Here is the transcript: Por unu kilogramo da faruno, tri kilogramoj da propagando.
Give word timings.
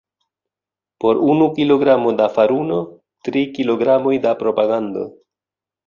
Por 1.03 1.15
unu 1.33 1.47
kilogramo 1.59 2.09
da 2.21 2.27
faruno, 2.39 2.79
tri 3.29 3.41
kilogramoj 3.59 4.15
da 4.29 4.37
propagando. 4.45 5.03